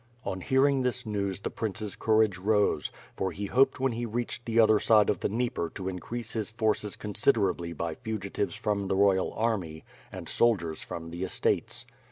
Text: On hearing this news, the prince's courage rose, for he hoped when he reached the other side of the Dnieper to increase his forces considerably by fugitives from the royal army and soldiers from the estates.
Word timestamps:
On 0.25 0.41
hearing 0.41 0.81
this 0.81 1.05
news, 1.05 1.41
the 1.41 1.51
prince's 1.51 1.95
courage 1.95 2.39
rose, 2.39 2.89
for 3.15 3.31
he 3.31 3.45
hoped 3.45 3.79
when 3.79 3.91
he 3.91 4.07
reached 4.07 4.47
the 4.47 4.59
other 4.59 4.79
side 4.79 5.11
of 5.11 5.19
the 5.19 5.29
Dnieper 5.29 5.69
to 5.75 5.87
increase 5.87 6.33
his 6.33 6.49
forces 6.49 6.95
considerably 6.95 7.71
by 7.71 7.93
fugitives 7.93 8.55
from 8.55 8.87
the 8.87 8.95
royal 8.95 9.31
army 9.33 9.83
and 10.11 10.27
soldiers 10.27 10.81
from 10.81 11.11
the 11.11 11.23
estates. 11.23 11.85